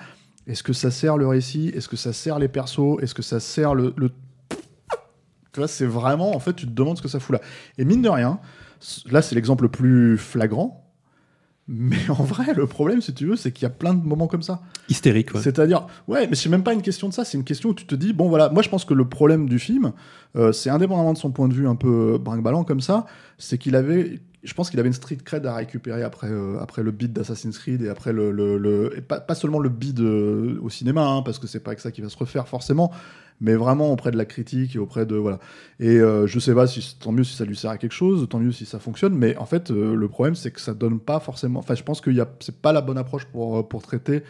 [0.46, 1.68] Est-ce que ça sert le récit?
[1.74, 2.98] Est-ce que ça sert les persos?
[3.02, 4.10] Est-ce que ça sert le, le-
[5.52, 7.40] Tu vois, c'est vraiment en fait, tu te demandes ce que ça fout là.
[7.78, 8.40] Et mine de rien,
[9.10, 10.86] là c'est l'exemple le plus flagrant.
[11.72, 14.26] Mais en vrai, le problème, si tu veux, c'est qu'il y a plein de moments
[14.26, 14.60] comme ça.
[14.88, 15.40] Hystérique, ouais.
[15.40, 17.86] C'est-à-dire, ouais, mais c'est même pas une question de ça, c'est une question où tu
[17.86, 19.92] te dis, bon voilà, moi je pense que le problème du film,
[20.34, 23.06] euh, c'est indépendamment de son point de vue un peu brinque-ballant comme ça,
[23.38, 26.82] c'est qu'il avait, je pense qu'il avait une street cred à récupérer après, euh, après
[26.82, 30.70] le beat d'Assassin's Creed et après le, le, pas, pas seulement le beat euh, au
[30.70, 32.90] cinéma, hein, parce que c'est pas avec ça qu'il va se refaire forcément,
[33.40, 35.40] mais vraiment auprès de la critique et auprès de voilà.
[35.78, 38.26] Et euh, je sais pas si tant mieux si ça lui sert à quelque chose,
[38.30, 41.00] tant mieux si ça fonctionne, mais en fait euh, le problème c'est que ça donne
[41.00, 41.60] pas forcément.
[41.60, 44.22] Enfin, je pense a c'est pas la bonne approche pour pour traiter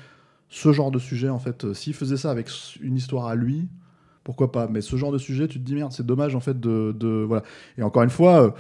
[0.49, 1.73] ce genre de sujet en fait.
[1.73, 2.49] S'il faisait ça avec
[2.81, 3.69] une histoire à lui,
[4.25, 4.67] pourquoi pas?
[4.67, 7.25] Mais ce genre de sujet, tu te dis merde, c'est dommage en fait de, de
[7.27, 7.45] voilà.
[7.79, 8.57] Et encore une fois.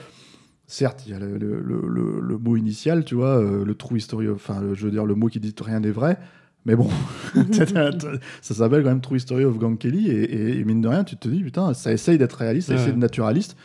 [0.72, 3.74] Certes, il y a le, le- le- le- le mot initial, tu vois, euh, le
[3.74, 6.16] true history, of- enfin, je veux dire, le mot qui dit rien n'est vrai,
[6.64, 6.88] mais bon,
[8.42, 11.02] ça s'appelle quand même True History of Gang Kelly, et, et- et mine de rien,
[11.02, 12.80] tu te dis, putain, ça essaye d'être réaliste, ça Ouais.
[12.80, 13.56] essaye d'être naturaliste,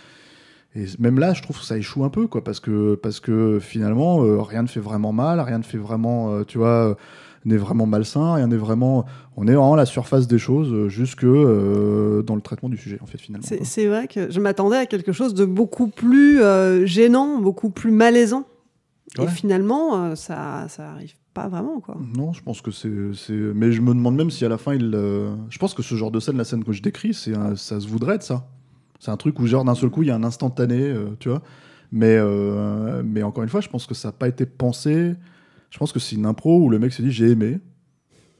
[0.76, 3.60] et même là, je trouve que ça échoue un peu, quoi, parce que, parce que
[3.62, 6.98] finalement, euh, rien ne fait vraiment mal, rien ne fait vraiment, euh, tu vois,
[7.46, 9.06] n'est vraiment malsain, rien n'est vraiment.
[9.38, 12.78] On est vraiment à la surface des choses, euh, jusque euh, dans le traitement du
[12.78, 13.46] sujet, en fait, finalement.
[13.64, 17.92] C'est vrai que je m'attendais à quelque chose de beaucoup plus euh, gênant, beaucoup plus
[17.92, 18.46] malaisant.
[19.22, 21.96] Et finalement, ça, ça arrive pas vraiment, quoi.
[22.18, 22.90] Non, je pense que c'est.
[22.90, 24.92] Mais je me demande même si à la fin, il.
[25.50, 27.80] Je pense que ce genre de scène, la scène que je décris, c'est un- ça
[27.80, 28.48] se voudrait de ça.
[29.00, 31.42] C'est un truc où, genre, d'un seul coup, il y a un instantané, tu vois.
[31.92, 35.14] Mais, euh, mais encore une fois, je pense que ça n'a pas été pensé.
[35.70, 37.60] Je pense que c'est une impro où le mec se dit j'ai aimé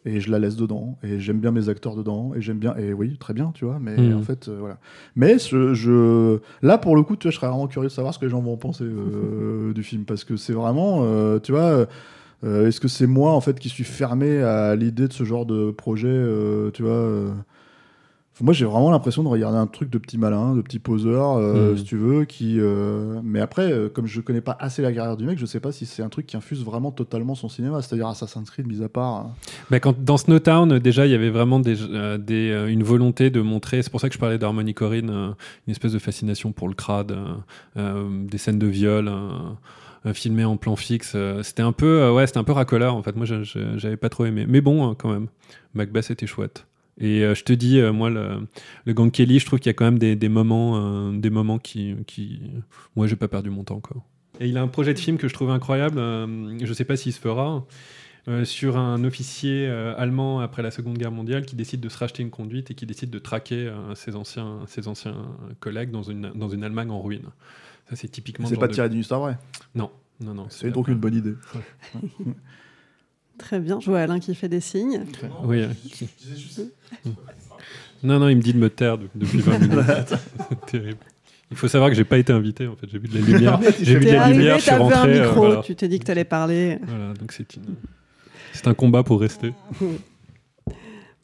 [0.06, 2.94] et je la laisse dedans et j'aime bien mes acteurs dedans et j'aime bien et
[2.94, 4.18] oui très bien tu vois mais Mhm.
[4.18, 4.78] en fait euh, voilà
[5.16, 8.20] mais je là pour le coup tu vois je serais vraiment curieux de savoir ce
[8.20, 11.88] que les gens vont penser euh, du film parce que c'est vraiment euh, tu vois
[12.44, 15.72] est-ce que c'est moi en fait qui suis fermé à l'idée de ce genre de
[15.72, 16.24] projet
[16.74, 17.10] tu vois
[18.42, 21.72] Moi, j'ai vraiment l'impression de regarder un truc de petit malin, de petit poseur, euh,
[21.74, 21.78] Mm.
[21.78, 22.58] si tu veux, qui.
[22.60, 25.62] euh, Mais après, euh, comme je connais pas assez la carrière du mec, je sais
[25.62, 27.82] pas si c'est un truc qui infuse vraiment totalement son cinéma.
[27.82, 29.30] C'est-à-dire Assassin's Creed, mis à part.
[29.72, 31.76] Bah, quand, dans Snowtown, déjà, il y avait vraiment des,
[32.20, 35.10] des, une volonté de montrer, c'est pour ça que je parlais d'Harmony Corinne,
[35.68, 37.16] une espèce de fascination pour le crade,
[37.78, 39.10] des scènes de viol.
[40.14, 43.16] filmées en plan fixe, c'était un peu, ouais, c'était un peu racoleur en fait.
[43.16, 45.28] Moi, j'avais pas trop aimé, mais bon, hein, quand même.
[45.74, 46.66] Macbeth était chouette.
[47.00, 48.48] Et euh, je te dis, euh, moi, le,
[48.86, 51.30] le Gang Kelly, je trouve qu'il y a quand même des, des moments, euh, des
[51.30, 52.40] moments qui, qui,
[52.96, 54.04] moi, j'ai pas perdu mon temps, quoi.
[54.40, 55.98] Et il a un projet de film que je trouve incroyable.
[55.98, 57.66] je sais pas s'il se fera.
[58.28, 61.98] euh, sur un officier euh, allemand après la Seconde Guerre mondiale qui décide de se
[61.98, 65.16] racheter une conduite et qui décide de traquer euh, ses, anciens, ses anciens
[65.60, 67.26] collègues dans une, dans une Allemagne en ruine.
[67.90, 68.48] Ça, c'est typiquement.
[68.48, 69.38] C'est pas genre de- tiré d'une histoire vraie?
[69.76, 70.48] Non, non, non.
[70.50, 71.36] C'est donc une bonne idée.
[73.38, 73.80] Très bien.
[73.80, 75.02] Je vois Alain qui fait des signes.
[75.44, 75.62] Oui.
[75.62, 76.10] euh, qui-
[78.04, 79.80] Non, non, il me dit de me taire de- depuis 20 minutes.
[80.50, 80.98] C'est terrible.
[81.52, 82.88] Il faut savoir que j'ai pas été invité en fait.
[82.92, 83.60] J'ai vu de la lumière.
[83.82, 85.20] J'ai vu de T'es la arrivé, lumière, je suis t'avais un rentré.
[85.20, 85.62] euh, micro, voilà.
[85.62, 86.80] tu t'es dit que t'allais parler.
[86.88, 87.64] Voilà, donc c'est une...
[88.54, 89.54] c'est un combat pour rester.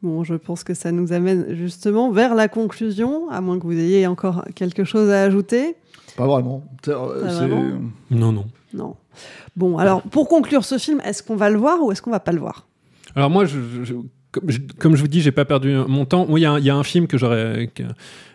[0.04, 3.78] Bon, je pense que ça nous amène justement vers la conclusion, à moins que vous
[3.78, 5.76] ayez encore quelque chose à ajouter.
[6.18, 6.64] Pas vraiment.
[6.88, 8.46] Euh, Pas vraiment Non, non.
[8.74, 8.96] Non.
[9.56, 12.20] Bon, alors pour conclure ce film, est-ce qu'on va le voir ou est-ce qu'on va
[12.22, 12.68] pas le voir?
[13.16, 13.84] Alors moi, je-
[14.32, 16.26] comme, je, vous dis, j'ai pas perdu mon temps.
[16.26, 17.18] Moi, il y, a un- film que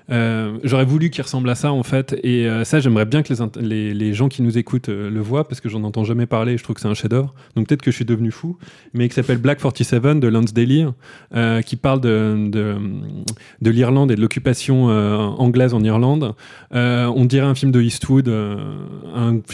[0.09, 3.33] euh, j'aurais voulu qui ressemble à ça en fait, et euh, ça, j'aimerais bien que
[3.59, 6.57] les, gens qui nous écoutent euh, le voient parce que j'en entends jamais parler.
[6.57, 7.35] Je trouve que c'est un chef-d'œuvre.
[7.57, 8.57] Donc peut-être que je suis devenu fou,
[8.95, 10.87] mais qui s'appelle Black 47 de Lance Daly,
[11.65, 12.77] qui parle de, de,
[13.61, 16.35] de l'Irlande et de l'occupation anglaise en Irlande.
[16.73, 18.31] On dirait un film de Eastwood.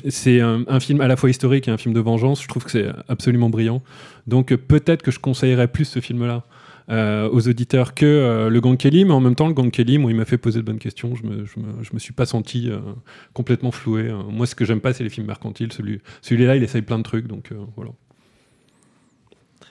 [0.09, 2.43] c'est un film à la fois historique et un film de vengeance.
[2.43, 3.83] Je trouve que c'est absolument brillant.
[4.27, 6.45] Donc euh, peut-être que je conseillerais plus ce film-là
[6.91, 9.95] euh, aux auditeurs que euh, le Gang Kelly, mais en même temps, le Gang Kelly,
[9.95, 11.15] il m'a fait poser de bonnes questions.
[11.15, 11.45] Je me,
[11.93, 12.71] me, suis pas senti
[13.33, 14.13] complètement floué.
[14.29, 15.73] Moi, ce que j'aime pas, c'est les films mercantiles.
[15.73, 17.93] Celui, celui-là, il essaye plein de trucs, donc voilà.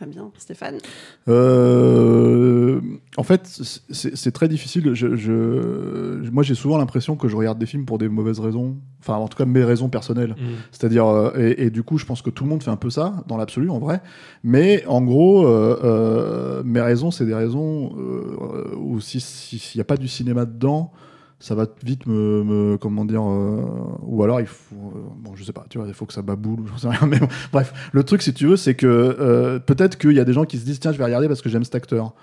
[0.02, 0.32] Très bien.
[0.40, 0.80] Stéphane
[1.28, 2.82] Euh,
[3.18, 3.46] en fait,
[3.92, 4.96] c'est très difficile.
[4.96, 8.78] Je, je- moi, j'ai souvent l'impression que je regarde des films pour des mauvaises raisons.
[9.00, 10.36] Enfin, en tout cas, mes raisons personnelles.
[10.72, 12.90] C'est-à-dire, euh, et, et du coup, je pense que tout le monde fait un peu
[12.90, 14.02] ça, dans l'absolu, en vrai.
[14.44, 19.86] Mais en gros, euh, euh, mes raisons, c'est des raisons euh, où s'il n'y a
[19.86, 20.92] pas du cinéma dedans,
[21.42, 23.66] ça va vite me, me- comment dire, euh,
[24.04, 26.22] ou alors il faut, euh, bon, je sais pas, tu vois, il faut que ça
[26.22, 27.06] baboule, ou j'en sais rien.
[27.10, 30.24] Mais bon, bref, le truc, si tu veux, c'est que euh, peut-être qu'il y a
[30.26, 32.14] des gens qui se disent, tiens, je vais regarder parce que j'aime cet acteur.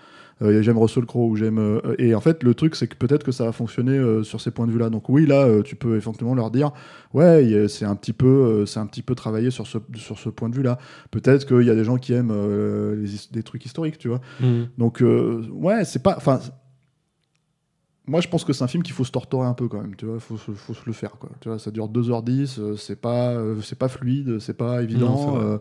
[0.40, 3.44] J'aime Russell Crowe ou j'aime et en fait le truc c'est que peut-être que ça
[3.44, 6.52] va fonctionner sur ces points de vue là donc oui là tu peux effectivement leur
[6.52, 6.70] dire
[7.12, 10.48] ouais c'est un petit peu c'est un petit peu travaillé sur ce sur ce point
[10.48, 10.78] de vue là
[11.10, 12.32] peut-être qu'il y a des gens qui aiment
[12.94, 14.68] les des trucs historiques tu vois Mhm.
[14.78, 16.38] donc ouais c'est pas enfin
[18.08, 19.94] moi je pense que c'est un film qu'il faut se torturer un peu quand même
[19.96, 21.30] tu vois faut, se- faut se le faire quoi.
[21.40, 25.10] Tu vois ça dure 2h10 euh, c'est pas euh, c'est pas fluide c'est pas évident
[25.10, 25.58] Non, c'est euh,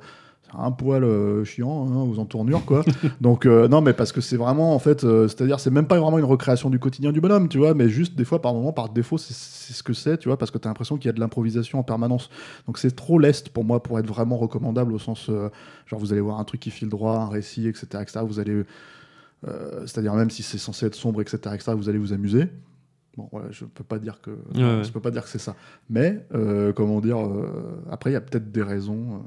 [0.50, 2.86] c'est un poil euh, chiant hein, aux entournures quoi.
[3.22, 6.00] Donc euh, non mais parce que c'est vraiment en fait euh, c'est-à-dire c'est même pas
[6.00, 8.72] vraiment une recréation du quotidien du bonhomme tu vois mais juste des fois par moment
[8.72, 11.08] par défaut c'est c'est ce que c'est tu vois parce que tu as l'impression qu'il
[11.08, 12.30] y a de l'improvisation en permanence.
[12.66, 15.30] Donc c'est trop leste pour moi pour être vraiment recommandable au sens
[15.86, 18.64] genre vous allez voir un truc qui file droit un récit etc etc vous allez
[19.48, 22.48] euh, c'est-à-dire même si c'est censé être sombre etc etc vous allez vous amuser
[23.18, 24.84] Bon, voilà, je peux pas dire que ouais.
[24.84, 25.56] je peux pas dire que c'est ça.
[25.90, 29.16] Mais euh, comment dire euh, Après, il y a peut-être des raisons.
[29.16, 29.18] euh.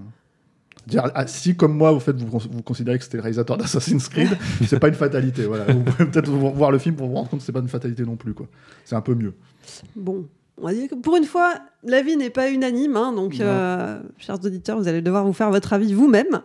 [0.86, 4.08] Dire, ah, si comme moi, vous faites, vous, vous considérez que c'était le réalisateur d'Assassin's
[4.08, 4.28] Creed,
[4.64, 5.44] c'est pas une fatalité.
[5.44, 5.64] Voilà.
[5.72, 7.66] Vous pouvez peut-être vo- voir le film pour vous rendre compte que c'est pas une
[7.68, 8.32] fatalité non plus.
[8.32, 8.46] Quoi.
[8.84, 9.34] C'est un peu mieux.
[9.96, 10.24] Bon,
[10.56, 14.36] on va dire que pour une fois, l'avis n'est pas unanime, hein, donc, euh, chers
[14.44, 16.42] auditeurs, vous allez devoir vous faire votre avis vous-même.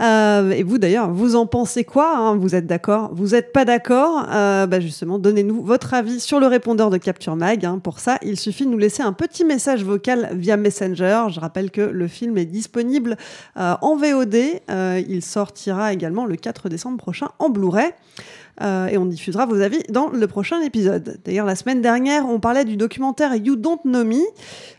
[0.00, 3.64] Euh, et vous d'ailleurs, vous en pensez quoi hein Vous êtes d'accord Vous n'êtes pas
[3.64, 7.64] d'accord Euh, bah Justement, donnez-nous votre avis sur le répondeur de Capture Mag.
[7.64, 7.78] hein.
[7.78, 11.26] Pour ça, il suffit de nous laisser un petit message vocal via Messenger.
[11.30, 13.16] Je rappelle que le film est disponible
[13.56, 14.36] euh, en VOD.
[14.70, 17.90] Euh, il sortira également le 4 décembre prochain en Blu-ray.
[18.62, 21.18] Euh, et on diffusera vos avis dans le prochain épisode.
[21.24, 24.22] D'ailleurs, la semaine dernière, on parlait du documentaire You Don't Know Me.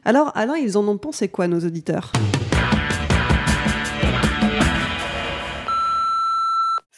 [0.05, 2.11] Alors, Alain, ils en ont pensé quoi, nos auditeurs?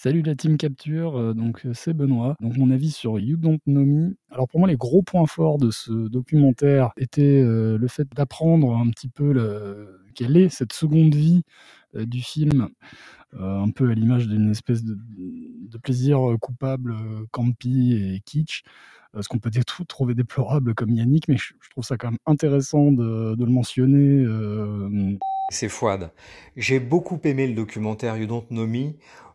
[0.08, 2.38] Salut la team Capture, euh, donc euh, c'est Benoît.
[2.39, 4.13] Mon avis sur You Don't Know.
[4.32, 8.74] Alors pour moi les gros points forts de ce documentaire étaient euh, le fait d'apprendre
[8.74, 11.43] un petit peu le- quelle est cette seconde vie
[11.93, 12.70] du film,
[13.38, 14.98] un peu à l'image d'une espèce de,
[15.84, 16.96] plaisir coupable,
[17.32, 18.63] campy et kitsch.
[19.20, 22.93] ce qu'on peut trou- trouver déplorable comme Yannick, mais je, trouve ça quand même intéressant
[22.93, 24.26] de le mentionner.
[25.49, 26.12] C'est Fouad.
[26.57, 28.67] J'ai beaucoup aimé le documentaire You Don't Know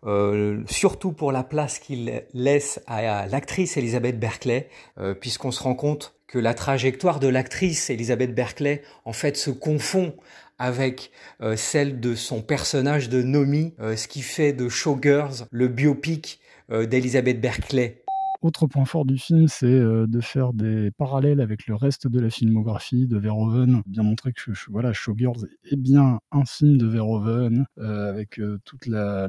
[0.05, 5.75] euh, surtout pour la place qu'il laisse à, l'actrice Elisabeth Berkeley, euh, puisqu'on se rend
[5.75, 10.15] compte que la trajectoire de l'actrice Elisabeth Berkeley, en fait, se confond
[10.59, 16.41] avec euh, celle de son personnage de Nomi, ce qui fait de Showgirls le biopic
[16.71, 18.02] d'Elisabeth Berkeley
[18.43, 22.21] autre point fort du film, c'est euh, de faire des parallèles avec le reste de
[22.21, 27.67] la filmographie de Verhoeven, bien montrer que voilà, Showgirls est bien un film de Verhoeven,
[27.79, 29.29] euh, avec euh, toute la,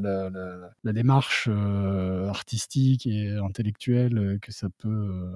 [0.84, 1.50] démarche
[2.28, 5.32] artistique et intellectuelle que ça peut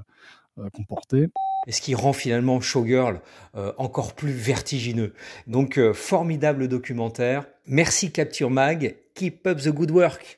[0.74, 1.30] comporter.
[1.66, 3.20] Et ce qui rend finalement Showgirl
[3.78, 5.14] encore plus vertigineux.
[5.48, 7.48] Donc, formidable documentaire.
[7.66, 8.96] Merci Capture Mag.
[9.16, 10.38] Keep up the good work.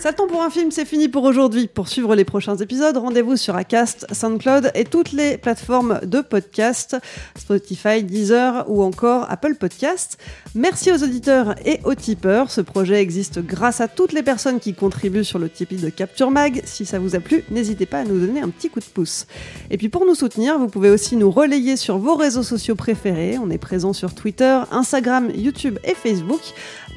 [0.00, 1.66] Ça tombe pour un film, c'est fini pour aujourd'hui.
[1.66, 6.96] Pour suivre les prochains épisodes, rendez-vous sur Acast, SoundCloud et toutes les plateformes de podcast,
[7.36, 10.16] Spotify, Deezer ou encore Apple Podcast.
[10.54, 12.50] Merci aux auditeurs et aux tipeurs.
[12.50, 16.30] Ce projet existe grâce à toutes les personnes qui contribuent sur le Tipeee de Capture
[16.30, 16.62] Mag.
[16.64, 19.26] Si ça vous a plu, n'hésitez pas à nous donner un petit coup de pouce.
[19.70, 23.36] Et puis pour nous soutenir, vous pouvez aussi nous relayer sur vos réseaux sociaux préférés.
[23.36, 26.40] On est présent sur Twitter, Instagram, YouTube et Facebook.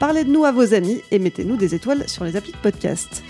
[0.04, 3.24] Parlez de nous à vos amis et mettez-nous des étoiles sur les applis de podcast.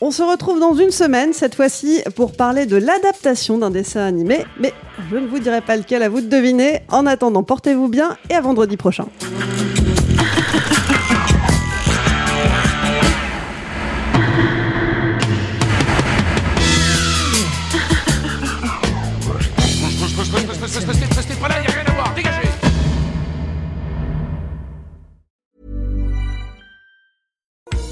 [0.00, 4.44] On se retrouve dans une semaine, cette fois-ci, pour parler de l'adaptation d'un dessin animé,
[4.60, 4.72] mais
[5.10, 6.82] je ne vous dirai pas lequel à vous de deviner.
[6.88, 9.06] En attendant, portez-vous bien et à vendredi prochain.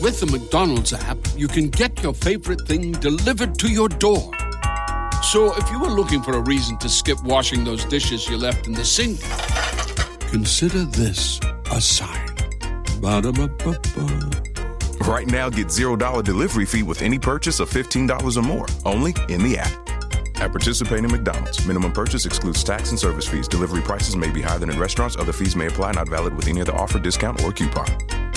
[0.09, 4.33] With the McDonald's app, you can get your favorite thing delivered to your door.
[5.23, 8.67] So if you were looking for a reason to skip washing those dishes you left
[8.67, 9.21] in the sink,
[10.31, 11.39] consider this
[11.71, 12.35] a sign.
[13.03, 14.31] Ba-da-ba-ba-ba.
[15.01, 19.43] Right now, get $0 delivery fee with any purchase of $15 or more, only in
[19.43, 19.91] the app.
[20.41, 23.47] At participating McDonald's, minimum purchase excludes tax and service fees.
[23.47, 25.19] Delivery prices may be higher than in restaurants.
[25.19, 28.28] Other fees may apply, not valid with any other offer, discount, or coupon.